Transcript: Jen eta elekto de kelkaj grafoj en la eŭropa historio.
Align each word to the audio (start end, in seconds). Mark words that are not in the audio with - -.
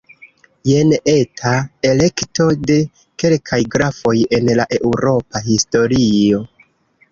Jen 0.69 0.93
eta 1.11 1.51
elekto 1.89 2.47
de 2.71 2.79
kelkaj 3.25 3.61
grafoj 3.77 4.17
en 4.41 4.51
la 4.63 4.69
eŭropa 4.81 5.45
historio. 5.53 6.45